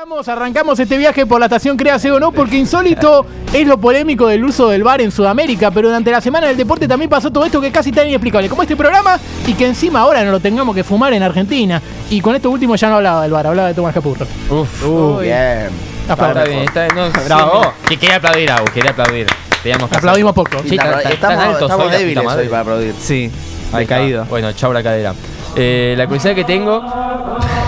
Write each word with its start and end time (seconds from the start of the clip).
Arrancamos, 0.00 0.28
arrancamos 0.28 0.80
este 0.80 0.96
viaje 0.96 1.26
por 1.26 1.38
la 1.40 1.44
estación 1.44 1.76
Créase 1.76 2.10
o 2.10 2.18
no, 2.18 2.32
porque 2.32 2.56
insólito 2.56 3.26
es 3.52 3.66
lo 3.66 3.76
polémico 3.78 4.28
del 4.28 4.42
uso 4.42 4.70
del 4.70 4.82
bar 4.82 5.02
en 5.02 5.10
Sudamérica, 5.12 5.70
pero 5.70 5.88
durante 5.88 6.10
la 6.10 6.22
semana 6.22 6.46
del 6.46 6.56
deporte 6.56 6.88
también 6.88 7.10
pasó 7.10 7.30
todo 7.30 7.44
esto 7.44 7.60
que 7.60 7.66
es 7.66 7.72
casi 7.72 7.92
tan 7.92 8.08
inexplicable 8.08 8.48
como 8.48 8.62
este 8.62 8.76
programa 8.76 9.18
y 9.46 9.52
que 9.52 9.66
encima 9.66 10.00
ahora 10.00 10.24
no 10.24 10.30
lo 10.30 10.40
tengamos 10.40 10.74
que 10.74 10.84
fumar 10.84 11.12
en 11.12 11.22
Argentina. 11.22 11.82
Y 12.08 12.22
con 12.22 12.34
esto 12.34 12.48
último 12.48 12.76
ya 12.76 12.88
no 12.88 12.96
hablaba 12.96 13.22
del 13.24 13.32
bar, 13.32 13.46
hablaba 13.46 13.68
de 13.68 13.74
Tomás 13.74 13.92
Capurro. 13.92 14.24
Uf, 14.48 14.86
Uy. 14.86 15.24
Bien. 15.24 15.68
Está 16.08 16.44
bien, 16.44 16.58
está 16.60 16.84
bien. 16.86 16.96
No, 16.96 17.24
Bravo. 17.26 17.62
sí, 17.82 17.88
que 17.90 17.96
quería 17.98 18.16
aplaudir, 18.16 18.50
Agus, 18.52 18.70
quería 18.70 18.92
aplaudir. 18.92 19.26
Teníamos 19.62 19.90
que 19.90 19.96
Aplaudimos 19.98 20.32
poco. 20.32 20.62
Sí, 20.66 20.76
tan- 20.78 21.02
tan 21.02 21.12
estamos 21.12 21.44
alto 21.44 21.64
estamos 21.66 21.84
soy, 21.84 21.92
la 21.92 21.98
débiles 21.98 22.22
puta 22.22 22.26
madre. 22.30 22.42
hoy 22.44 22.48
para 22.48 22.62
aplaudir. 22.62 22.94
Sí, 22.98 23.30
está. 23.66 23.84
caído. 23.84 24.24
Bueno, 24.24 24.50
chau 24.52 24.72
la 24.72 24.82
cadera. 24.82 25.12
Eh, 25.56 25.94
la 25.98 26.06
curiosidad 26.06 26.34
que 26.34 26.44
tengo. 26.44 26.80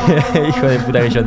Hijo 0.48 0.66
de 0.66 0.78
puta 0.80 1.00
que 1.00 1.10
yo. 1.10 1.20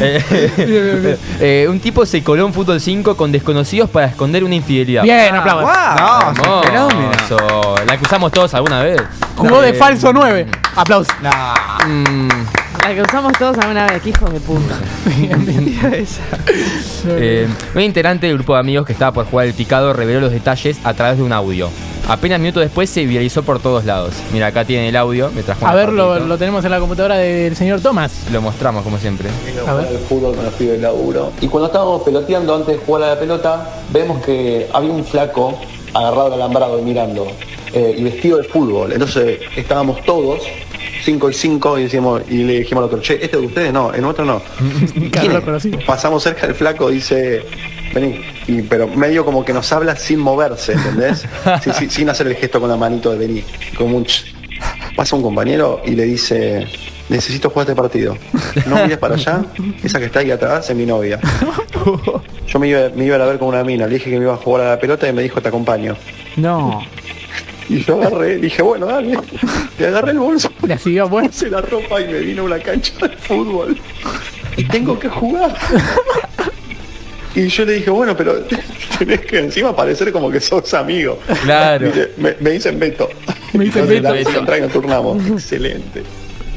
Eh, 0.00 1.16
eh, 1.40 1.66
un 1.68 1.78
tipo 1.80 2.04
se 2.04 2.22
coló 2.22 2.46
en 2.46 2.52
fútbol 2.52 2.80
5 2.80 3.16
con 3.16 3.30
desconocidos 3.32 3.88
para 3.90 4.06
esconder 4.06 4.42
una 4.44 4.54
infidelidad. 4.54 5.02
Bien, 5.02 5.34
aplausos. 5.34 5.70
No, 5.96 6.32
es 6.32 6.38
un 6.38 6.62
fenómeno. 6.64 7.10
La 7.86 7.96
que 7.96 8.04
usamos 8.04 8.32
todos 8.32 8.54
alguna 8.54 8.82
vez. 8.82 9.00
Jugó 9.36 9.60
de 9.60 9.70
Eh, 9.70 9.74
falso 9.74 10.12
9. 10.12 10.46
Aplausos. 10.76 11.14
mm, 11.86 12.28
La 12.82 12.94
que 12.94 13.02
usamos 13.02 13.32
todos 13.38 13.56
alguna 13.58 13.86
vez, 13.86 14.02
que 14.02 14.10
hijos 14.10 14.32
de 14.32 14.40
puta. 14.40 14.74
Eh, 17.06 17.46
un 17.74 17.82
integrante 17.82 18.26
del 18.26 18.36
grupo 18.36 18.54
de 18.54 18.60
amigos 18.60 18.86
que 18.86 18.92
estaba 18.94 19.12
por 19.12 19.26
jugar 19.26 19.46
el 19.46 19.52
picado 19.52 19.92
reveló 19.92 20.20
los 20.20 20.32
detalles 20.32 20.78
a 20.84 20.94
través 20.94 21.18
de 21.18 21.22
un 21.22 21.32
audio. 21.34 21.68
Apenas 22.06 22.38
minutos 22.38 22.62
después 22.62 22.90
se 22.90 23.06
viralizó 23.06 23.42
por 23.42 23.60
todos 23.60 23.84
lados. 23.84 24.14
Mira, 24.32 24.48
acá 24.48 24.64
tiene 24.64 24.88
el 24.88 24.96
audio. 24.96 25.30
Me 25.34 25.42
trajo 25.42 25.66
A 25.66 25.74
ver, 25.74 25.90
lo, 25.90 26.36
tenemos 26.36 26.64
en 26.64 26.70
la 26.70 26.78
computadora 26.78 27.16
del 27.16 27.56
señor 27.56 27.80
Tomás. 27.80 28.12
Lo 28.30 28.42
mostramos 28.42 28.84
como 28.84 28.98
siempre. 28.98 29.30
A 29.66 29.74
ver. 29.74 29.88
el 29.90 29.98
fútbol 29.98 30.34
con 30.34 30.44
los 30.44 30.54
pibes 30.54 30.74
del 30.74 30.82
laburo. 30.82 31.32
Y 31.40 31.48
cuando 31.48 31.66
estábamos 31.68 32.02
peloteando 32.02 32.54
antes 32.54 32.78
de 32.78 32.84
jugar 32.84 33.04
a 33.04 33.14
la 33.14 33.18
pelota, 33.18 33.70
vemos 33.90 34.22
que 34.22 34.68
había 34.72 34.90
un 34.90 35.04
flaco 35.04 35.58
agarrado 35.94 36.26
al 36.26 36.32
alambrado 36.34 36.78
y 36.78 36.82
mirando, 36.82 37.26
eh, 37.72 37.94
y 37.96 38.02
vestido 38.02 38.38
de 38.38 38.44
fútbol. 38.44 38.92
Entonces 38.92 39.40
estábamos 39.56 40.02
todos, 40.04 40.42
5 41.04 41.30
y 41.30 41.34
5, 41.34 41.78
y, 41.78 41.82
decíamos, 41.82 42.22
y 42.30 42.44
le 42.44 42.60
dijimos 42.60 42.82
al 42.82 42.86
otro, 42.86 43.00
che, 43.00 43.14
¿este 43.14 43.26
es 43.26 43.32
de 43.32 43.46
ustedes? 43.46 43.72
No, 43.72 43.92
el 43.92 44.00
nuestro 44.00 44.24
no. 44.24 44.40
Pasamos 45.86 46.22
cerca 46.22 46.46
del 46.46 46.56
flaco, 46.56 46.88
dice, 46.88 47.44
vení. 47.92 48.20
Y, 48.46 48.62
pero 48.62 48.88
medio 48.88 49.24
como 49.24 49.44
que 49.44 49.52
nos 49.52 49.70
habla 49.72 49.96
sin 49.96 50.18
moverse, 50.18 50.72
¿entendés? 50.72 51.26
Sí, 51.62 51.70
sí, 51.78 51.90
sin 51.90 52.08
hacer 52.08 52.26
el 52.26 52.36
gesto 52.36 52.58
con 52.58 52.70
la 52.70 52.76
manito 52.76 53.10
de 53.12 53.18
vení. 53.18 53.44
Como 53.76 53.98
un 53.98 54.04
ch. 54.04 54.34
Pasa 54.96 55.16
un 55.16 55.22
compañero 55.22 55.82
y 55.84 55.90
le 55.90 56.04
dice, 56.04 56.66
necesito 57.08 57.50
jugar 57.50 57.68
este 57.68 57.76
partido. 57.76 58.16
No 58.66 58.76
mires 58.76 58.96
para 58.98 59.14
allá, 59.14 59.44
esa 59.82 59.98
que 59.98 60.06
está 60.06 60.20
ahí 60.20 60.30
atrás 60.30 60.70
es 60.70 60.76
mi 60.76 60.86
novia. 60.86 61.20
Yo 62.46 62.58
me 62.58 62.68
iba, 62.68 62.88
me 62.94 63.04
iba 63.04 63.16
a 63.16 63.26
ver 63.26 63.38
con 63.38 63.48
una 63.48 63.62
mina, 63.62 63.86
le 63.86 63.94
dije 63.94 64.08
que 64.08 64.16
me 64.16 64.24
iba 64.24 64.34
a 64.34 64.38
jugar 64.38 64.66
a 64.66 64.70
la 64.70 64.80
pelota 64.80 65.08
y 65.08 65.12
me 65.12 65.22
dijo 65.22 65.42
te 65.42 65.48
acompaño. 65.48 65.96
No. 66.36 66.80
Y 67.68 67.82
yo 67.84 68.00
agarré, 68.00 68.36
dije, 68.38 68.62
bueno, 68.62 68.86
dale. 68.86 69.18
Le 69.78 69.86
agarré 69.86 70.12
el 70.12 70.18
bolso, 70.18 70.50
La 70.66 70.76
siguió, 70.78 71.08
bueno. 71.08 71.28
puse 71.28 71.48
la 71.48 71.60
ropa 71.60 72.00
y 72.00 72.06
me 72.08 72.18
vino 72.20 72.44
una 72.44 72.58
cancha 72.58 72.92
de 73.06 73.16
fútbol. 73.16 73.76
Y 74.56 74.64
tengo 74.64 74.98
que 74.98 75.08
jugar. 75.08 75.54
Y 77.34 77.48
yo 77.48 77.64
le 77.64 77.72
dije, 77.72 77.90
bueno, 77.90 78.16
pero 78.16 78.44
tenés 78.98 79.20
que 79.22 79.38
encima 79.40 79.74
parecer 79.74 80.12
como 80.12 80.30
que 80.30 80.40
sos 80.40 80.72
amigo. 80.74 81.18
Claro. 81.42 81.86
Dice, 81.88 82.10
me, 82.18 82.36
me 82.40 82.50
dicen 82.50 82.78
Beto. 82.78 83.08
Me 83.54 83.64
dicen 83.64 83.82
Entonces, 83.82 84.02
Beto. 84.02 84.30
la 84.30 84.36
contra 84.36 84.58
y 84.58 84.60
nos 84.60 84.72
turnamos. 84.72 85.26
Excelente. 85.26 86.02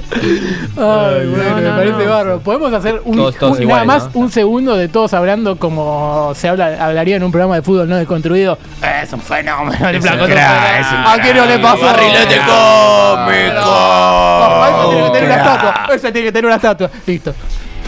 Ay, 0.78 1.28
bueno, 1.28 1.50
no, 1.50 1.56
me 1.58 1.62
no, 1.62 1.76
parece 1.76 2.06
no. 2.06 2.10
bárbaro. 2.12 2.40
Podemos 2.40 2.74
hacer 2.74 3.02
un, 3.06 3.16
Todos- 3.18 3.36
todos 3.38 3.58
un- 3.58 3.64
iguales, 3.64 3.88
nada 3.88 4.00
más 4.00 4.14
¿no? 4.16 4.22
un 4.22 4.32
segundo 4.32 4.76
de 4.78 4.88
todos 4.88 5.14
hablando 5.14 5.58
como 5.58 6.32
se 6.36 6.48
habla, 6.50 6.78
hablaría 6.86 7.18
en 7.18 7.24
un 7.24 7.32
programa 7.32 7.56
de 7.56 7.62
fútbol 7.62 7.90
no 7.90 7.96
desconstruido. 7.98 8.58
Es 9.04 9.12
un 9.14 9.22
fenómeno 9.22 9.90
el 9.90 10.02
flaco. 10.02 10.26
crack, 10.26 10.80
es 10.82 10.88
un 10.92 10.98
¿A 10.98 11.18
qué 11.22 11.34
no 11.34 11.46
le 11.46 11.60
pasó? 11.60 11.82
Barrilete 11.86 12.38
cómico. 12.38 13.62
No, 13.66 14.66
ese 14.68 14.90
tiene 14.92 15.04
que 15.06 15.12
tener 15.12 15.26
una 15.26 15.36
estatua. 15.36 15.86
Ese 15.96 16.12
tiene 16.12 16.26
que 16.28 16.32
tener 16.32 16.46
una 16.46 16.56
estatua. 16.56 16.90
Listo. 17.06 17.34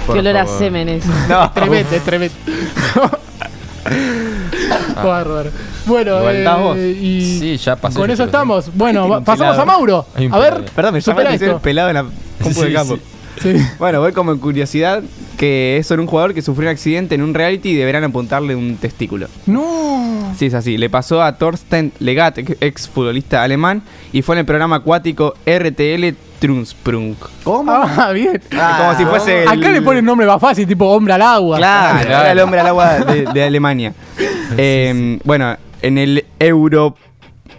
Por 0.06 0.16
Qué 0.16 0.20
olor 0.20 0.38
a 0.38 0.46
semen. 0.48 1.02
No. 1.28 1.52
Tremendo, 1.54 1.96
es 1.96 2.02
tremendo. 2.04 2.36
Bárbaro. 4.96 5.50
Bueno, 5.86 6.20
eh, 6.76 6.98
y 7.02 7.40
Sí, 7.40 7.58
ya 7.58 7.76
pasó. 7.76 8.00
con 8.00 8.10
eso 8.12 8.24
estamos. 8.26 8.70
Bueno, 8.74 9.08
pasamos 9.24 9.56
pelado. 9.56 9.62
a 9.62 9.66
Mauro. 9.66 10.06
A 10.32 10.40
ver. 10.40 10.66
Perdón, 10.76 10.94
me 10.94 11.02
llama 11.02 11.24
esto. 11.24 11.60
pelado 11.60 11.90
en 11.90 11.94
la 11.96 12.06
compu 12.42 12.60
Sí, 12.62 12.68
de 12.68 12.74
campo. 12.74 12.96
sí. 12.96 13.02
Sí. 13.58 13.66
Bueno, 13.80 14.02
voy 14.02 14.12
como 14.12 14.32
en 14.34 14.38
curiosidad 14.40 15.02
que 15.40 15.78
es 15.78 15.88
sobre 15.88 16.02
un 16.02 16.08
jugador 16.10 16.34
que 16.34 16.42
sufrió 16.42 16.68
un 16.70 16.74
accidente 16.74 17.16
en 17.16 17.22
un 17.22 17.34
reality 17.34 17.70
y 17.70 17.76
deberán 17.76 18.04
apuntarle 18.04 18.56
un 18.58 18.76
testículo. 18.76 19.28
No. 19.46 20.34
Sí, 20.38 20.48
es 20.48 20.54
así. 20.54 20.78
Le 20.78 20.90
pasó 20.90 21.24
a 21.24 21.38
Thorsten 21.38 21.94
Legat, 22.00 22.40
ex 22.60 22.90
futbolista 22.90 23.42
alemán, 23.42 23.82
y 24.12 24.22
fue 24.22 24.36
en 24.36 24.40
el 24.40 24.46
programa 24.46 24.76
acuático 24.76 25.34
RTL 25.46 26.14
Trunsprung. 26.40 27.16
¿Cómo? 27.46 27.72
Ah, 27.72 28.12
bien. 28.14 28.42
como 28.50 28.98
si 28.98 29.06
fuese. 29.06 29.44
el- 29.44 29.48
Acá 29.50 29.72
le 29.72 29.82
ponen 29.82 30.04
nombre 30.04 30.28
más 30.28 30.42
fácil, 30.42 30.68
tipo 30.68 30.86
hombre 30.90 31.14
al 31.14 31.22
agua. 31.22 31.58
Claro, 31.58 32.00
Claro. 32.06 32.24
era 32.24 32.32
el 32.34 32.40
hombre 32.40 32.60
al 32.60 32.68
agua 32.68 33.00
de, 33.00 33.26
de 33.34 33.44
Alemania. 33.44 33.94
Eh, 34.58 35.20
Bueno, 35.24 35.56
en 35.82 35.98
el 35.98 36.26
Euro. 36.40 36.96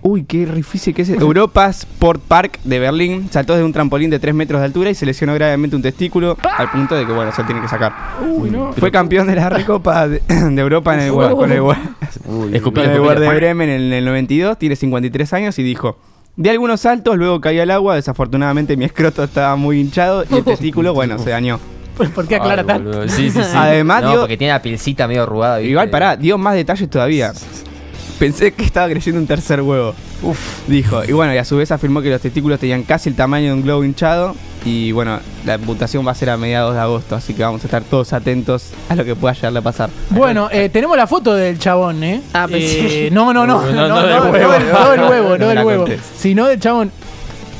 Uy, 0.03 0.25
qué 0.25 0.47
difícil 0.47 0.95
que 0.95 1.03
es. 1.03 1.11
Europa 1.11 1.67
Sport 1.69 2.23
Park 2.27 2.59
de 2.65 2.79
Berlín 2.79 3.29
saltó 3.31 3.53
desde 3.53 3.65
un 3.67 3.73
trampolín 3.73 4.09
de 4.09 4.19
3 4.19 4.35
metros 4.35 4.61
de 4.61 4.65
altura 4.65 4.89
y 4.91 4.95
se 4.95 5.05
lesionó 5.05 5.35
gravemente 5.35 5.77
un 5.77 5.83
testículo 5.83 6.39
al 6.57 6.71
punto 6.71 6.95
de 6.95 7.05
que, 7.07 7.13
bueno, 7.13 7.33
se 7.33 7.43
lo 7.43 7.47
tiene 7.47 7.61
que 7.61 7.69
sacar. 7.69 7.93
Uy, 8.27 8.51
no. 8.51 8.73
Fue 8.73 8.91
campeón 8.91 9.27
de 9.27 9.35
la 9.37 9.49
Recopa 9.51 10.09
de, 10.09 10.21
de 10.29 10.61
Europa 10.61 10.95
en 10.95 11.01
el, 11.01 11.11
Wa- 11.13 11.31
con 11.33 11.53
el, 11.53 11.61
Wa- 11.61 11.79
Escupí, 12.11 12.29
con 12.31 12.49
el 12.49 12.55
escupí. 12.57 12.81
Werder 13.09 13.35
Bremen 13.37 13.69
en 13.69 13.93
el 13.93 14.05
92. 14.05 14.59
Tiene 14.59 14.77
53 14.77 15.33
años 15.35 15.59
y 15.59 15.63
dijo. 15.63 15.99
De 16.37 16.49
algunos 16.49 16.81
saltos, 16.81 17.17
luego 17.19 17.41
caí 17.41 17.59
al 17.59 17.71
agua. 17.71 17.97
Desafortunadamente 17.97 18.77
mi 18.79 18.87
escroto 18.87 19.23
estaba 19.25 19.57
muy 19.57 19.81
hinchado 19.81 20.25
y 20.31 20.37
el 20.37 20.45
testículo, 20.45 20.95
bueno, 20.95 21.19
se 21.19 21.29
dañó. 21.31 21.61
Pues, 21.97 22.09
¿Por 22.09 22.27
qué 22.27 22.37
aclara 22.37 22.63
Ay, 22.63 22.67
tanto? 22.67 23.09
Sí, 23.09 23.31
sí, 23.31 23.43
sí. 23.43 23.51
Además, 23.55 24.03
no, 24.03 24.11
dio- 24.13 24.21
porque 24.21 24.39
tiene 24.39 24.55
la 24.55 24.63
pielcita 24.63 25.07
medio 25.07 25.25
arrugada. 25.25 25.59
¿viste? 25.59 25.71
Igual, 25.73 25.91
pará, 25.91 26.17
dio 26.17 26.39
más 26.39 26.55
detalles 26.55 26.89
todavía. 26.89 27.33
Pensé 28.21 28.53
que 28.53 28.65
estaba 28.65 28.87
creciendo 28.89 29.19
un 29.21 29.27
tercer 29.27 29.63
huevo. 29.63 29.95
Uf, 30.23 30.39
dijo. 30.69 31.03
Y 31.05 31.13
bueno, 31.13 31.35
y 31.35 31.39
a 31.39 31.45
su 31.47 31.57
vez 31.57 31.73
afirmó 31.73 32.03
que 32.03 32.11
los 32.11 32.21
testículos 32.21 32.61
tenían 32.61 32.83
casi 32.83 33.09
el 33.09 33.17
tamaño 33.17 33.47
de 33.49 33.53
un 33.55 33.63
globo 33.63 33.83
hinchado. 33.83 34.37
Y 34.63 34.93
bueno, 34.93 35.19
la 35.47 35.55
amputación 35.55 36.07
va 36.07 36.11
a 36.13 36.15
ser 36.15 36.29
a 36.29 36.37
mediados 36.37 36.75
de 36.75 36.81
agosto, 36.81 37.17
así 37.17 37.33
que 37.33 37.43
vamos 37.43 37.63
a 37.63 37.67
estar 37.67 37.83
todos 37.83 38.13
atentos 38.13 38.73
a 38.91 38.95
lo 38.95 39.07
que 39.07 39.17
pueda 39.17 39.33
llegarle 39.33 39.61
a 39.61 39.63
pasar. 39.63 39.89
Bueno, 40.11 40.51
eh, 40.53 40.69
tenemos 40.69 40.99
la 40.99 41.07
foto 41.07 41.35
del 41.35 41.59
chabón, 41.59 42.05
¿eh? 42.05 42.21
Ah, 42.35 42.47
pensé. 42.47 43.07
Eh, 43.07 43.11
no, 43.11 43.33
no, 43.33 43.47
no, 43.47 43.63
no, 43.63 43.73
No, 43.73 43.89
no, 43.89 43.89
no 43.89 44.03
del 44.03 44.17
no, 44.17 44.23
del- 44.33 44.43
no 44.71 44.91
del 44.91 45.01
huevo, 45.01 45.39
No 45.39 45.49
del 45.49 45.65
huevo, 45.65 45.87
sino 46.15 46.47
del 46.47 46.61
chabón. 46.61 46.93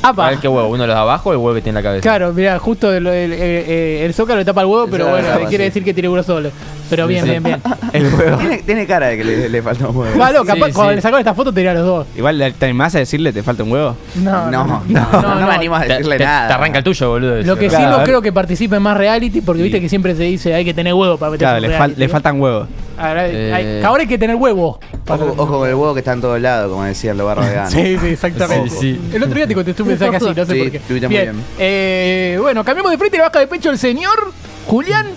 A 0.03 0.09
Apa. 0.09 0.29
ver 0.29 0.39
qué 0.39 0.47
huevo, 0.47 0.67
uno 0.69 0.81
de 0.83 0.87
los 0.87 0.95
de 0.95 1.01
abajo 1.01 1.29
o 1.29 1.33
el 1.33 1.37
huevo 1.37 1.53
que 1.55 1.61
tiene 1.61 1.77
en 1.79 1.83
la 1.83 1.89
cabeza. 1.89 2.01
Claro, 2.01 2.33
mira, 2.33 2.57
justo 2.59 2.91
el, 2.91 3.05
el, 3.07 3.33
eh, 3.33 4.05
el 4.05 4.13
zócalo 4.13 4.39
le 4.39 4.45
tapa 4.45 4.61
el 4.61 4.67
huevo, 4.67 4.87
pero 4.89 5.07
bueno, 5.09 5.27
tapa, 5.27 5.45
quiere 5.47 5.65
sí. 5.65 5.69
decir 5.69 5.83
que 5.83 5.93
tiene 5.93 6.09
uno 6.09 6.23
solo. 6.23 6.49
Pero 6.89 7.07
bien, 7.07 7.23
bien, 7.23 7.41
bien. 7.41 7.61
El 7.93 8.13
huevo. 8.13 8.37
Tiene, 8.37 8.57
tiene 8.63 8.85
cara 8.85 9.07
de 9.07 9.17
que 9.17 9.23
le, 9.23 9.47
le 9.47 9.61
falta 9.61 9.87
un 9.87 9.95
huevo. 9.95 10.13
Claro, 10.13 10.43
capaz, 10.43 10.67
Sí, 10.67 10.73
cuando 10.73 10.91
le 10.93 10.99
sacaron 11.01 11.19
esta 11.19 11.33
foto 11.33 11.53
tenía 11.53 11.73
los 11.73 11.85
dos. 11.85 12.07
Igual, 12.17 12.53
¿te 12.59 12.65
animás 12.65 12.93
a 12.95 12.99
decirle 12.99 13.31
te 13.31 13.43
falta 13.43 13.63
un 13.63 13.71
huevo? 13.71 13.95
No, 14.15 14.51
No, 14.51 14.65
no, 14.65 14.83
no, 14.89 15.35
me 15.47 15.53
animo 15.53 15.75
a 15.75 15.85
decirle 15.85 16.17
te- 16.17 16.25
nada. 16.25 16.47
te 16.49 16.53
arranca 16.55 16.79
el 16.79 16.83
tuyo, 16.83 17.09
boludo. 17.09 17.41
Lo 17.43 17.55
que 17.55 17.69
sí 17.69 17.75
Claro, 17.77 17.99
no 17.99 18.03
creo 18.03 18.21
que 18.21 18.33
participe 18.33 18.75
en 18.75 18.81
más 18.81 18.97
reality, 18.97 19.39
porque 19.39 19.61
viste 19.63 19.79
que 19.79 19.87
siempre 19.87 20.15
se 20.15 20.23
dice 20.23 20.53
hay 20.53 20.65
que 20.65 20.73
tener 20.73 20.93
huevo 20.93 21.15
para 21.17 21.31
meterse 21.31 21.49
Claro, 21.49 21.65
en 21.65 21.71
le, 21.71 21.77
fal- 21.79 21.95
le 21.95 22.07
¿no? 22.07 22.11
faltan 22.11 22.41
huevos. 22.41 22.67
Ahora, 23.07 23.21
hay- 23.23 23.31
Eh. 23.35 23.81
ahora 23.83 24.01
hay 24.01 24.07
que 24.07 24.17
tener 24.17 24.35
huevo. 24.35 24.79
Ojo, 25.07 25.33
ojo 25.37 25.59
con 25.59 25.67
el 25.69 25.75
huevo 25.75 25.93
que 25.93 25.99
está 25.99 26.13
en 26.13 26.21
todos 26.21 26.39
lados, 26.39 26.69
como 26.71 26.83
decían 26.83 27.17
los 27.17 27.25
barros 27.27 27.45
veganos. 27.45 27.73
Sí, 27.73 27.97
sí, 27.99 28.07
exactamente. 28.07 28.69
Sí, 28.69 28.77
sí. 28.79 29.01
El 29.15 29.23
otro 29.23 29.35
día 29.35 29.47
te 29.47 29.53
contesté 29.55 29.81
un 29.81 29.87
mensaje 29.89 30.15
así, 30.15 30.25
no 30.25 30.45
sé 30.45 30.53
Sí, 30.53 30.59
por 30.59 30.71
qué. 30.71 30.77
estuviste 30.77 31.07
muy 31.07 31.17
bien. 31.17 31.35
Eh, 31.59 32.37
bueno, 32.41 32.63
cambiamos 32.63 32.91
de 32.91 32.97
frente 32.97 33.17
y 33.17 33.19
le 33.19 33.23
baja 33.25 33.39
de 33.39 33.47
pecho 33.47 33.69
el 33.69 33.77
señor 33.77 34.31
Julián 34.67 35.07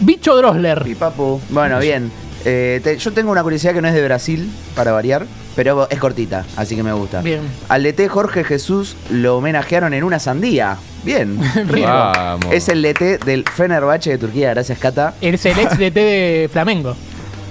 Bicho 0.00 0.36
Drosler. 0.36 0.82
Y 0.86 0.94
papu. 0.94 1.40
Bueno, 1.50 1.78
bien. 1.80 2.10
Eh, 2.44 2.80
te- 2.84 2.96
yo 2.98 3.12
tengo 3.12 3.32
una 3.32 3.42
curiosidad 3.42 3.72
que 3.74 3.82
no 3.82 3.88
es 3.88 3.94
de 3.94 4.04
Brasil, 4.04 4.48
para 4.76 4.92
variar, 4.92 5.26
pero 5.56 5.88
es 5.90 5.98
cortita, 5.98 6.44
así 6.56 6.76
que 6.76 6.82
me 6.84 6.92
gusta. 6.92 7.20
Bien. 7.22 7.40
Al 7.68 7.82
DT 7.82 8.08
Jorge 8.08 8.44
Jesús 8.44 8.94
lo 9.10 9.38
homenajearon 9.38 9.92
en 9.94 10.04
una 10.04 10.20
sandía. 10.20 10.76
Bien. 11.02 11.38
rico. 11.68 11.88
Vamos. 11.88 12.46
Es 12.52 12.68
el 12.68 12.82
DT 12.82 13.18
del 13.24 13.44
Fenerbahce 13.48 14.10
de 14.10 14.18
Turquía, 14.18 14.50
gracias 14.50 14.78
Cata. 14.78 15.14
Es 15.20 15.44
el 15.46 15.58
ex 15.58 15.76
DT 15.78 15.94
de 15.94 16.48
Flamengo. 16.52 16.94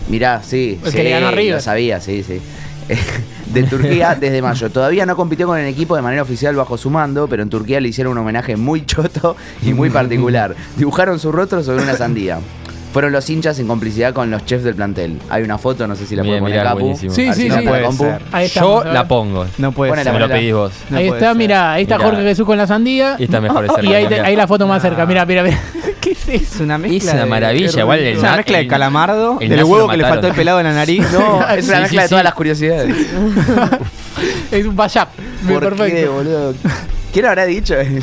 Mirá, 0.10 0.42
sí. 0.44 0.80
El 0.84 0.92
sí, 0.92 0.98
que 0.98 1.04
le 1.04 1.10
ganó 1.12 1.28
a 1.28 1.32
River. 1.32 1.56
Lo 1.56 1.62
sabía, 1.62 2.00
sí, 2.00 2.24
sí. 2.24 2.40
De 3.48 3.64
Turquía 3.64 4.16
desde 4.20 4.42
mayo. 4.42 4.70
Todavía 4.70 5.06
no 5.06 5.16
compitió 5.16 5.48
con 5.48 5.58
el 5.58 5.66
equipo 5.68 5.96
de 5.96 6.02
manera 6.02 6.22
oficial 6.24 6.56
bajo 6.56 6.78
su 6.78 6.90
mando, 6.90 7.28
pero 7.28 7.42
en 7.42 7.50
Turquía 7.50 7.80
le 7.80 7.88
hicieron 7.90 8.12
un 8.14 8.18
homenaje 8.20 8.56
muy 8.58 8.86
choto 8.86 9.36
y 9.64 9.74
muy 9.74 9.90
particular. 9.90 10.56
Dibujaron 10.78 11.18
su 11.20 11.32
rostro 11.32 11.64
sobre 11.64 11.82
una 11.84 11.96
sandía. 11.96 12.40
fueron 12.94 13.12
los 13.12 13.30
hinchas 13.30 13.58
en 13.60 13.68
complicidad 13.68 14.14
con 14.14 14.30
los 14.32 14.46
chefs 14.46 14.64
del 14.64 14.76
plantel. 14.76 15.20
Hay 15.30 15.44
una 15.44 15.58
foto, 15.58 15.86
no 15.88 15.96
sé 15.96 16.06
si 16.06 16.16
la 16.16 16.22
Bien, 16.24 16.40
puede 16.40 16.54
poner 16.54 16.64
Capu. 16.64 16.80
buenísimo. 16.80 17.14
Sí, 17.14 17.34
sí, 17.34 17.50
sí. 17.52 17.62
Puede 17.68 17.92
ser. 17.94 18.22
Ahí 18.32 18.46
está. 18.46 18.62
Yo 18.62 18.84
la 18.86 19.08
pongo. 19.08 19.46
No 19.58 19.72
puede 19.72 19.92
Ponela, 19.92 20.12
Se 20.12 20.14
me 20.14 20.20
ser. 20.20 20.30
lo 20.30 20.34
pedís 20.36 20.54
vos. 20.54 20.72
No 20.90 20.98
ahí 20.98 21.08
está, 21.08 21.28
ser. 21.30 21.36
mira, 21.36 21.74
ahí 21.74 21.84
está 21.84 21.98
Mirá. 21.98 22.10
Jorge 22.10 22.24
Jesús 22.24 22.46
con 22.46 22.58
la 22.58 22.68
sandía. 22.68 23.16
Y 23.20 23.24
está 23.26 23.42
mejor 23.42 23.66
cerca. 23.76 23.84
Y 23.84 23.94
ahí, 23.94 24.08
te- 24.08 24.22
ahí 24.22 24.36
la 24.36 24.48
foto 24.48 24.66
más 24.68 24.82
cerca. 24.82 25.06
Mira, 25.06 25.26
mira, 25.26 25.44
mira. 25.44 25.60
¿Qué 26.06 26.12
es 26.12 26.30
eso? 26.30 26.56
Es 26.56 26.60
una 26.62 26.78
mezcla. 26.78 26.98
Es 26.98 27.14
una 27.16 27.24
de- 27.24 27.30
maravilla, 27.30 27.80
igual 27.80 28.00
el. 28.00 28.08
Es 28.14 28.20
una 28.20 28.30
na- 28.32 28.38
mezcla 28.38 28.58
de 28.58 28.64
el- 28.64 28.70
calamardo, 28.70 29.38
el 29.42 29.50
del 29.50 29.58
nazi 29.60 29.72
huevo 29.72 29.86
lo 29.88 29.92
que 29.92 29.98
le 29.98 30.04
mataron. 30.04 30.22
faltó 30.22 30.28
el 30.28 30.34
pelado 30.36 30.60
en 30.60 30.66
la 30.68 30.74
nariz. 30.74 31.12
No, 31.12 31.50
es 31.50 31.68
una 31.68 31.76
Sí, 31.78 31.82
mezcla 31.82 31.88
sí, 31.90 31.96
de 31.98 32.02
sí. 32.04 32.10
todas 32.10 32.24
las 32.24 32.34
curiosidades. 32.36 32.96
Es 34.52 34.66
un 34.66 34.76
payap. 34.76 35.10
Bien, 35.42 35.60
¿Por 35.60 35.64
qué, 35.76 35.76
perfecto. 35.78 36.14
boludo? 36.14 36.54
¿Quién 37.12 37.26
habrá 37.26 37.46
dicho? 37.46 37.74
El- 37.80 38.02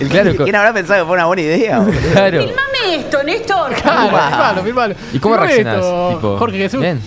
el- 0.00 0.08
Claro, 0.08 0.34
¿Quién 0.36 0.50
co- 0.52 0.56
habrá 0.58 0.72
pensado 0.72 1.02
que 1.04 1.06
fue 1.06 1.14
una 1.16 1.26
buena 1.26 1.42
idea? 1.42 1.78
boludo? 1.80 2.00
Claro. 2.12 2.40
esto, 2.40 3.22
Néstor. 3.22 3.72
Claro, 3.74 4.00
firmalo, 4.10 4.62
firmalo. 4.62 4.94
¿Y 5.12 5.18
cómo 5.18 5.34
Firmá 5.34 5.46
reaccionás? 5.46 5.76
esto, 5.76 6.08
Tipo, 6.14 6.38
Jorge 6.38 6.56
Jesús. 6.58 6.80
Bien. 6.80 7.00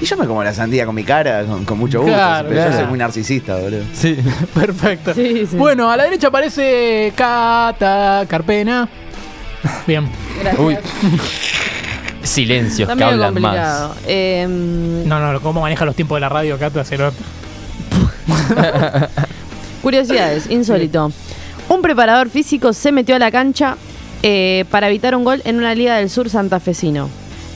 Y 0.00 0.04
yo 0.06 0.16
me 0.16 0.26
como 0.26 0.42
la 0.42 0.54
sandía 0.54 0.86
con 0.86 0.94
mi 0.94 1.04
cara, 1.04 1.44
con, 1.44 1.64
con 1.66 1.78
mucho 1.78 2.00
gusto. 2.00 2.14
Claro, 2.14 2.48
pero 2.48 2.60
claro. 2.60 2.70
yo 2.72 2.76
soy 2.78 2.86
muy 2.86 2.98
narcisista, 2.98 3.56
boludo. 3.56 3.82
Sí. 3.92 4.16
Perfecto. 4.54 5.12
Sí, 5.14 5.46
sí. 5.50 5.56
Bueno, 5.56 5.90
a 5.90 5.96
la 5.96 6.04
derecha 6.04 6.28
aparece 6.28 7.12
Cata 7.14 8.24
Carpena. 8.26 8.88
Bien. 9.86 10.08
Gracias. 10.42 10.60
Uy. 10.64 10.76
Silencios 12.22 12.80
Está 12.88 12.92
que 12.92 12.96
medio 13.04 13.24
hablan 13.24 13.34
complicado. 13.34 13.88
más. 13.90 13.98
Em, 14.06 15.08
No, 15.08 15.32
no, 15.32 15.40
cómo 15.40 15.60
maneja 15.62 15.84
los 15.84 15.96
tiempos 15.96 16.16
de 16.16 16.20
la 16.20 16.28
radio, 16.28 16.58
Cata, 16.58 16.84
se 16.84 16.98
nota. 16.98 17.16
Curiosidades, 19.82 20.50
insólito. 20.50 21.10
Un 21.68 21.82
preparador 21.82 22.28
físico 22.28 22.72
se 22.72 22.92
metió 22.92 23.16
a 23.16 23.18
la 23.18 23.30
cancha 23.30 23.76
eh, 24.22 24.64
para 24.70 24.88
evitar 24.88 25.14
un 25.14 25.24
gol 25.24 25.40
en 25.44 25.56
una 25.56 25.74
liga 25.74 25.96
del 25.96 26.10
sur 26.10 26.28
santafesino. 26.28 27.08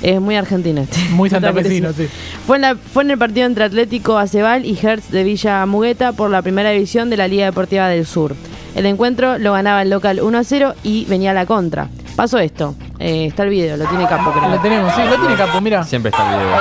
Es 0.02 0.20
muy 0.20 0.36
argentino 0.36 0.82
este. 0.82 0.98
Muy 1.10 1.28
santafesino, 1.30 1.92
sí. 1.92 2.06
Fue 2.46 2.56
en, 2.56 2.62
la- 2.62 2.76
fue 2.76 3.02
en 3.04 3.10
el 3.10 3.18
partido 3.18 3.46
entre 3.46 3.64
Atlético 3.64 4.16
Acebal 4.18 4.64
y 4.64 4.78
Hertz 4.80 5.10
de 5.10 5.24
Villa 5.24 5.64
Mugueta 5.66 6.12
por 6.12 6.30
la 6.30 6.42
primera 6.42 6.70
división 6.70 7.10
de 7.10 7.16
la 7.18 7.28
Liga 7.28 7.44
Deportiva 7.46 7.88
del 7.88 8.06
Sur. 8.06 8.34
El 8.74 8.86
encuentro 8.86 9.38
lo 9.38 9.52
ganaba 9.52 9.82
el 9.82 9.90
local 9.90 10.20
1 10.20 10.38
a 10.38 10.44
0 10.44 10.74
y 10.82 11.04
venía 11.06 11.30
a 11.30 11.34
la 11.34 11.46
contra. 11.46 11.88
Pasó 12.16 12.38
esto. 12.38 12.74
Eh, 12.98 13.26
está 13.26 13.42
el 13.44 13.50
video, 13.50 13.76
lo 13.76 13.84
tiene 13.86 14.06
Capo, 14.06 14.30
creo. 14.32 14.48
Lo 14.48 14.58
tenemos, 14.60 14.92
sí, 14.94 15.02
lo 15.08 15.16
tiene 15.18 15.36
Capo, 15.36 15.60
mira. 15.60 15.84
Siempre 15.84 16.10
está 16.10 16.22
el 16.30 16.38
video. 16.38 16.54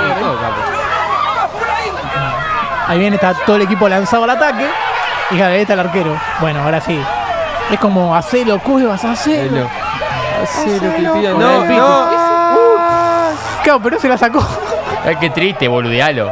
Ahí 2.88 3.00
viene, 3.00 3.16
está 3.16 3.34
todo 3.46 3.56
el 3.56 3.62
equipo 3.64 3.88
lanzado 3.90 4.24
al 4.26 4.30
ataque. 4.32 4.66
Y 5.32 5.42
ahí 5.42 5.62
está 5.62 5.74
el 5.74 5.80
arquero. 5.80 6.16
Bueno, 6.42 6.62
ahora 6.62 6.82
sí. 6.82 7.00
Es 7.72 7.80
como 7.80 8.16
hacelo, 8.16 8.60
Cuevas, 8.60 9.04
hacelo. 9.06 9.68
Hacelo, 10.44 11.38
No, 11.40 11.66
no. 11.66 12.08
Claro, 13.64 13.80
pero 13.82 14.00
se 14.00 14.10
la 14.10 14.18
sacó. 14.18 14.46
Ay, 15.06 15.16
qué 15.20 15.30
triste, 15.30 15.68
boludealo. 15.68 16.32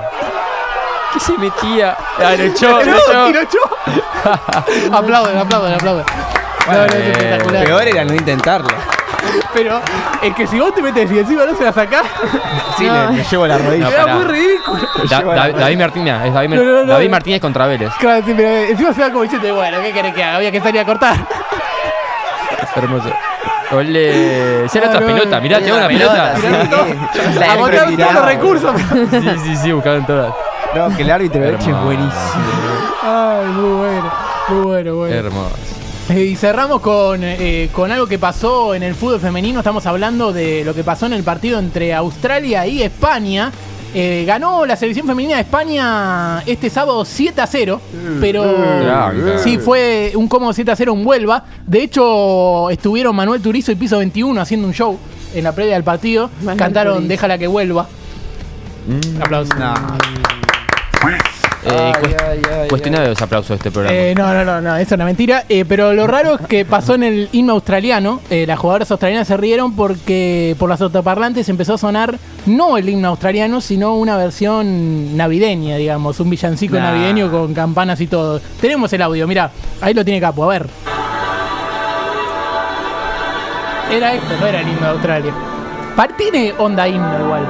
¿Qué 1.14 1.20
se 1.20 1.38
metía? 1.38 1.98
Ah, 2.20 2.36
lo 2.38 2.44
echó, 2.44 2.80
lo 2.84 3.32
¡No! 3.32 3.40
echó. 3.40 3.58
Aplauden, 4.92 5.38
aplauden, 5.38 5.74
aplauden. 5.74 6.06
No, 6.68 6.74
no, 6.74 6.84
es 6.86 6.90
Bueno, 6.92 7.12
espectacular. 7.12 7.66
Peor 7.66 7.88
era 7.88 8.06
no 8.06 8.14
intentarlo. 8.14 8.70
Pero 9.54 9.80
es 10.22 10.34
que 10.36 10.48
si 10.48 10.60
vos 10.60 10.74
te 10.74 10.82
metes 10.82 11.12
y 11.12 11.20
encima 11.20 11.46
no 11.46 11.56
se 11.56 11.64
la 11.64 11.74
sacás, 11.74 12.04
Sí, 12.78 12.86
No. 12.86 13.12
le, 13.12 13.18
le 13.18 13.24
llevo 13.24 13.48
la 13.48 13.58
rodilla. 13.58 13.90
Pará. 13.98 14.16
muy 14.16 14.24
ridículo. 14.26 14.82
Da- 15.10 15.22
Da- 15.22 15.50
David 15.52 15.78
Martínez, 15.78 16.22
es 16.26 16.34
David, 16.34 16.50
Mar- 16.50 16.60
No, 16.60 16.64
no, 16.66 16.84
no. 16.86 16.94
David 16.94 17.10
Martínez 17.10 17.42
contra 17.42 17.66
Vélez. 17.68 17.92
Claro, 18.00 18.24
sí, 18.26 18.34
pero 18.36 18.48
encima 18.50 18.94
se 18.94 19.02
va 19.02 19.10
como 19.10 19.24
diciendo, 19.24 19.54
bueno, 19.56 19.78
¿qué 19.82 19.92
querés 19.92 20.14
que 20.14 20.24
haga? 20.24 20.38
Había 20.38 20.52
que 20.52 20.62
salir 20.62 20.82
a 20.82 20.86
cortar. 20.86 21.16
Hermoso. 22.76 23.10
Ole. 23.72 24.66
Esa 24.66 24.78
era 24.80 24.88
otra 24.90 25.00
Ah, 25.00 25.02
no, 25.02 25.08
pelota, 25.16 25.40
mirá, 25.40 25.60
tengo 25.60 25.78
una 25.78 25.88
pelota. 25.88 26.34
sí. 26.36 26.48
Agotaron 27.50 27.98
La 27.98 28.04
todos 28.06 28.14
los 28.16 28.26
recursos. 28.26 28.76
Sí, 29.12 29.30
sí, 29.46 29.56
sí, 29.58 29.72
buscaban 29.72 30.06
todas. 30.06 30.34
No, 30.76 30.96
que 30.96 31.04
el 31.04 31.12
árbitro 31.12 31.42
de 31.42 31.50
hecho 31.56 31.70
es 31.70 31.84
buenísimo. 31.84 32.81
Ay, 33.04 33.48
muy 33.48 33.70
bueno, 33.78 34.12
muy 34.50 34.62
bueno, 34.66 34.96
bueno. 34.96 35.16
Hermoso. 35.16 35.56
Eh, 36.10 36.26
Y 36.26 36.36
cerramos 36.36 36.82
con, 36.82 37.22
eh, 37.24 37.70
con 37.72 37.92
algo 37.92 38.06
que 38.08 38.20
pasó 38.20 38.76
en 38.76 38.84
el 38.84 38.96
fútbol 38.96 39.20
femenino. 39.20 39.60
Estamos 39.60 39.86
hablando 39.86 40.34
de 40.34 40.64
lo 40.64 40.74
que 40.76 40.84
pasó 40.84 41.06
en 41.06 41.14
el 41.14 41.24
partido 41.24 41.58
entre 41.60 41.94
Australia 41.94 42.68
y 42.68 42.82
España. 42.84 43.52
Eh, 43.94 44.24
ganó 44.26 44.66
la 44.66 44.76
selección 44.78 45.06
femenina 45.06 45.36
de 45.36 45.42
España 45.42 46.42
este 46.46 46.70
sábado 46.70 47.04
7 47.04 47.42
a 47.42 47.48
0. 47.48 47.82
Pero 48.20 48.44
sí, 49.40 49.58
fue 49.58 50.12
un 50.16 50.28
cómodo 50.28 50.54
7 50.54 50.72
a 50.72 50.76
0 50.76 50.94
en 50.94 51.06
Huelva. 51.06 51.44
De 51.66 51.82
hecho, 51.84 52.70
estuvieron 52.70 53.16
Manuel 53.16 53.42
Turizo 53.42 53.72
y 53.72 53.76
Piso 53.76 53.98
21 53.98 54.40
haciendo 54.40 54.68
un 54.68 54.74
show 54.74 54.98
en 55.34 55.44
la 55.44 55.54
previa 55.54 55.74
del 55.74 55.84
partido. 55.84 56.30
Manuel 56.40 56.58
Cantaron 56.58 56.94
Turizo. 56.96 57.10
Déjala 57.10 57.38
que 57.38 57.48
vuelva. 57.48 57.88
Aplausos. 59.22 59.58
No. 59.58 59.74
Eh, 61.64 61.92
cuest- 62.02 62.68
cuestionable 62.70 63.10
los 63.10 63.22
aplausos 63.22 63.50
de 63.50 63.56
este 63.56 63.72
programa. 63.72 63.96
Eh, 63.96 64.16
no, 64.18 64.34
no, 64.34 64.44
no, 64.44 64.62
no, 64.62 64.76
eso 64.78 64.82
es 64.88 64.92
una 64.94 65.06
mentira. 65.06 65.44
Eh, 65.48 65.64
pero 65.68 65.94
lo 65.94 66.08
raro 66.08 66.36
es 66.40 66.48
que 66.48 66.66
pasó 66.66 66.96
en 66.96 67.04
el 67.04 67.30
himno 67.32 67.54
australiano. 67.54 68.20
Eh, 68.32 68.46
las 68.48 68.58
jugadoras 68.58 68.90
australianas 68.90 69.28
se 69.28 69.38
rieron 69.38 69.76
porque 69.76 70.56
por 70.58 70.70
las 70.70 70.82
autoparlantes 70.82 71.48
empezó 71.50 71.76
a 71.76 71.78
sonar 71.78 72.18
no 72.48 72.78
el 72.78 72.90
himno 72.90 73.10
australiano, 73.10 73.62
sino 73.62 73.94
una 73.96 74.18
versión 74.18 75.16
navideña, 75.16 75.76
digamos, 75.78 76.20
un 76.20 76.30
villancico 76.32 76.76
Nah. 76.78 76.92
navideño 76.92 77.30
con 77.30 77.54
campanas 77.54 78.02
y 78.02 78.08
todo. 78.08 78.42
Tenemos 78.60 78.92
el 78.94 79.02
audio, 79.04 79.28
mira, 79.28 79.52
ahí 79.82 79.94
lo 79.94 80.04
tiene 80.04 80.20
Capo, 80.20 80.44
a 80.46 80.48
ver. 80.48 80.68
Era 83.92 84.14
esto, 84.14 84.34
no 84.40 84.48
era 84.48 84.62
el 84.62 84.68
himno 84.68 84.82
de 84.82 84.88
Australia. 84.94 85.34
Tiene 86.18 86.54
onda 86.58 86.88
himno 86.88 87.20
igual. 87.26 87.48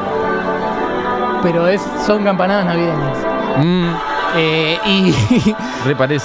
Pero 1.44 1.68
es, 1.68 1.81
son 2.06 2.24
campanadas 2.24 2.66
navideñas. 2.66 3.18
Mm, 3.57 3.95
Eh, 4.33 4.77
y, 4.86 5.13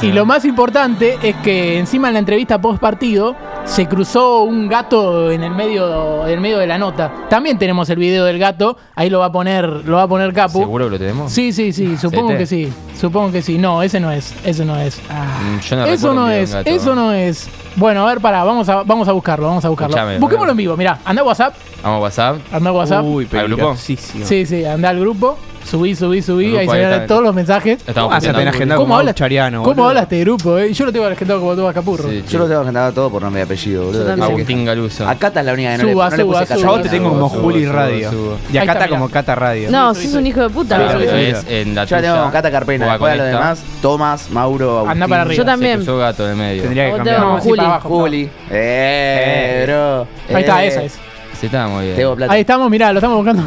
lo 0.12 0.24
más 0.24 0.44
importante 0.44 1.18
es 1.22 1.34
que 1.36 1.76
encima 1.78 2.06
en 2.08 2.14
la 2.14 2.20
entrevista 2.20 2.60
post 2.60 2.80
partido 2.80 3.34
se 3.64 3.86
cruzó 3.88 4.44
un 4.44 4.68
gato 4.68 5.30
en 5.32 5.42
el 5.42 5.50
medio, 5.50 6.24
en 6.26 6.34
el 6.34 6.40
medio 6.40 6.58
de 6.58 6.68
la 6.68 6.78
nota. 6.78 7.12
También 7.28 7.58
tenemos 7.58 7.90
el 7.90 7.98
video 7.98 8.24
del 8.24 8.38
gato, 8.38 8.76
ahí 8.94 9.10
lo 9.10 9.18
va 9.18 9.26
a 9.26 9.32
poner, 9.32 9.66
lo 9.66 9.96
va 9.96 10.02
a 10.04 10.08
poner 10.08 10.32
Capu. 10.32 10.60
¿Seguro 10.60 10.84
que 10.84 10.90
lo 10.92 10.98
tenemos? 10.98 11.32
Sí, 11.32 11.52
sí, 11.52 11.72
sí, 11.72 11.96
supongo 12.00 12.28
¿Sete? 12.28 12.38
que 12.38 12.46
sí. 12.46 12.72
Supongo 12.96 13.32
que 13.32 13.42
sí. 13.42 13.58
No, 13.58 13.82
ese 13.82 13.98
no 13.98 14.12
es, 14.12 14.32
ese 14.44 14.64
no 14.64 14.76
es. 14.76 14.98
Mm, 15.00 15.58
yo 15.68 15.76
no 15.76 15.84
eso 15.86 16.14
no 16.14 16.30
es, 16.30 16.52
gato, 16.54 16.70
eso 16.70 16.94
¿no? 16.94 17.06
no 17.06 17.12
es. 17.12 17.48
Bueno, 17.74 18.06
a 18.06 18.06
ver, 18.06 18.20
pará, 18.20 18.44
vamos 18.44 18.68
a, 18.68 18.84
vamos 18.84 19.08
a 19.08 19.12
buscarlo, 19.12 19.48
vamos 19.48 19.64
a 19.64 19.68
buscarlo. 19.68 19.96
Escuchame, 19.96 20.18
Busquémoslo 20.18 20.52
en 20.52 20.56
vivo, 20.56 20.76
mirá, 20.76 21.00
anda 21.04 21.22
a 21.22 21.24
WhatsApp, 21.24 21.54
Vamos 21.82 21.98
a 21.98 22.02
WhatsApp. 22.02 22.36
anda 22.52 22.70
a 22.70 22.72
WhatsApp. 22.72 23.04
Uy, 23.04 23.28
¿Al 23.32 23.48
grupo? 23.48 23.76
Sí, 23.76 23.96
sí, 23.96 24.64
anda 24.64 24.90
al 24.90 25.00
grupo, 25.00 25.36
subí, 25.66 25.94
subí, 25.94 26.22
subí, 26.22 26.56
ahí 26.56 26.66
grupo 26.66 26.74
está. 26.76 27.06
todos 27.06 27.22
los 27.22 27.34
mensajes. 27.34 27.78
Estamos 27.86 28.12
Ah, 28.12 28.16
agendado 28.16 28.50
¿Cómo 28.66 28.76
como 28.84 28.98
hablas, 28.98 29.14
Chariano, 29.14 29.62
¿Cómo 29.62 29.74
boludo. 29.74 29.88
hablas 29.88 30.02
este 30.04 30.20
grupo? 30.20 30.58
Eh? 30.58 30.72
Yo 30.72 30.86
lo 30.86 30.92
tengo 30.92 31.06
agendado 31.06 31.40
como 31.40 31.54
todo 31.54 31.68
Acapurro. 31.68 32.08
Sí, 32.08 32.24
Yo 32.28 32.38
lo 32.38 32.46
tengo 32.48 32.60
agendado 32.62 32.92
todo 32.92 33.10
por 33.10 33.22
nombre 33.22 33.40
y 33.42 33.44
apellido, 33.44 33.84
boludo. 33.86 34.16
Yo. 34.16 34.24
Agustín 34.24 34.64
Galuso. 34.64 35.08
A 35.08 35.14
Cata 35.16 35.40
es 35.40 35.46
la 35.46 35.52
única 35.52 35.76
que 35.76 35.82
no, 35.82 35.90
Suba, 35.90 36.04
le, 36.10 36.10
no 36.10 36.16
le 36.16 36.22
suba, 36.22 36.38
puse 36.40 36.48
Cata. 36.48 36.60
Yo 36.60 36.66
a 36.68 36.70
vos 36.72 36.82
te 36.82 36.88
tengo 36.88 37.08
como 37.10 37.28
Juli 37.28 37.66
Radio. 37.66 38.10
subo. 38.10 38.38
Y 38.52 38.56
a 38.58 38.66
Cata 38.66 38.88
como 38.88 39.08
Cata 39.08 39.34
Radio. 39.34 39.70
No, 39.70 39.94
Sí, 39.94 40.02
sos 40.04 40.12
sí. 40.12 40.18
un 40.18 40.26
hijo 40.26 40.40
de 40.40 40.50
puta. 40.50 40.78
Yo 40.78 41.96
la 41.96 42.02
tengo 42.02 42.22
con 42.22 42.30
Cata 42.30 42.50
Carpena. 42.50 42.86
Después 42.90 43.12
a 43.12 43.16
los 43.16 43.26
demás, 43.26 43.62
Tomás, 43.82 44.30
Mauro, 44.30 44.70
Agustín. 44.78 44.92
Anda 44.92 45.08
para 45.08 45.22
arriba. 45.22 45.36
Yo 45.36 45.44
también. 45.44 45.76
cruzó 45.76 45.98
gato 45.98 46.28
el 46.28 46.36
medio. 46.36 46.62
Tendría 46.62 46.86
que 46.90 46.96
cambiar. 46.96 47.20
sí, 47.42 47.48
Juli. 47.48 47.62
Juli. 47.82 48.30
Eh, 48.50 49.64
bro. 49.66 50.06
Ahí 50.36 50.42
está, 50.42 50.64
Eh, 50.64 50.68
esa 50.68 50.82
es. 50.84 50.98
Se 51.38 51.46
está 51.46 51.66
muy 51.68 51.86
bien. 51.92 52.30
Ahí 52.30 52.40
estamos, 52.40 52.70
mirá, 52.70 52.92
lo 52.92 52.98
estamos 52.98 53.16
buscando 53.18 53.42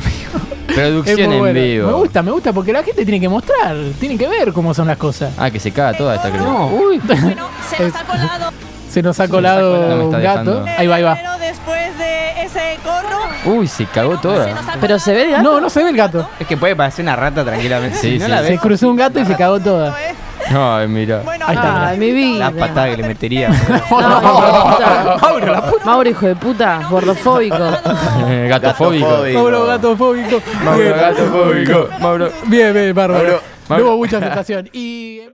Producción 0.87 1.31
en 1.33 1.39
bueno. 1.39 1.59
vivo. 1.59 1.87
Me 1.87 1.93
gusta, 1.93 2.21
me 2.23 2.31
gusta 2.31 2.53
porque 2.53 2.71
la 2.73 2.83
gente 2.83 3.03
tiene 3.03 3.19
que 3.19 3.29
mostrar, 3.29 3.75
tiene 3.99 4.17
que 4.17 4.27
ver 4.27 4.53
cómo 4.53 4.73
son 4.73 4.87
las 4.87 4.97
cosas. 4.97 5.33
Ah, 5.37 5.49
que 5.51 5.59
se 5.59 5.71
caga 5.71 5.97
toda 5.97 6.15
esta 6.15 6.29
creo. 6.29 6.43
No, 6.43 6.67
uy, 6.67 6.99
Bueno, 7.03 7.47
se 7.69 7.83
nos 7.83 7.95
ha 7.95 8.03
colado 8.05 8.51
se 8.89 9.03
nos 9.03 9.19
ha 9.19 9.27
colado 9.27 10.05
un 10.05 10.11
gato. 10.11 10.17
dejando. 10.19 10.65
Ahí 10.77 10.87
va, 10.87 10.95
ahí 10.95 11.03
va. 11.03 11.15
Pero 11.15 11.37
después 11.37 11.97
de 11.99 12.43
ese 12.43 12.77
corro, 12.83 13.19
Uy, 13.55 13.67
se 13.67 13.85
cagó 13.85 14.17
toda. 14.19 14.47
Pero 14.81 14.97
se 14.97 15.13
ve 15.13 15.23
el 15.25 15.31
gato. 15.31 15.43
No, 15.43 15.61
no 15.61 15.69
se 15.69 15.83
ve 15.83 15.91
el 15.91 15.95
gato. 15.95 16.27
Es 16.39 16.47
que 16.47 16.57
puede 16.57 16.75
parecer 16.75 17.03
una 17.05 17.15
rata 17.15 17.43
tranquilamente. 17.45 17.97
Sí, 17.97 18.13
Si 18.13 18.17
no 18.19 18.25
sí. 18.25 18.31
la 18.31 18.43
Se 18.43 18.57
cruzó 18.57 18.89
un 18.89 18.95
gato 18.97 19.19
y 19.19 19.25
se 19.25 19.35
cagó 19.35 19.59
toda. 19.59 19.95
Ay, 20.55 20.87
mira. 20.87 21.21
Bueno, 21.23 21.45
Ahí 21.47 21.55
está. 21.55 21.87
Ay, 21.87 21.97
mi 21.97 22.11
vida. 22.11 22.39
la 22.39 22.51
patada 22.51 22.89
que 22.89 22.97
le 22.97 23.07
metería. 23.07 23.49
No. 23.89 25.17
Mauro, 25.21 25.51
la 25.51 25.61
puta. 25.69 25.85
Mauro, 25.85 26.09
hijo 26.09 26.25
de 26.27 26.35
puta, 26.35 26.81
gordofóbico. 26.89 27.57
Gatofóbico. 28.47 29.07
Gatofóbico. 29.07 29.33
Mauro, 29.39 29.65
gatofóbico. 29.65 30.41
Mauro, 30.63 30.95
gatofóbico. 30.95 31.89
Mauro. 31.99 32.29
Bien, 32.47 32.73
bien, 32.73 32.93
bárbaro. 32.95 33.41
Mauro. 33.67 33.83
No 33.85 33.89
hubo 33.91 33.97
mucha 33.97 34.17
aceptación. 34.17 34.69
Y 34.73 35.18